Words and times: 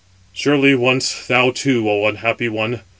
"Surely 0.33 0.73
once, 0.73 1.27
thou 1.27 1.51
too, 1.51 1.87
O 1.87 2.07
unhappy 2.07 2.49
one! 2.49 2.81